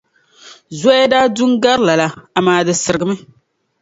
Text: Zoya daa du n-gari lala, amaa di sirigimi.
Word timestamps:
Zoya 0.79 1.05
daa 1.13 1.25
du 1.35 1.45
n-gari 1.51 1.83
lala, 1.87 2.07
amaa 2.37 2.65
di 2.67 2.73
sirigimi. 2.75 3.15